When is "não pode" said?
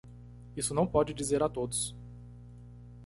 0.73-1.13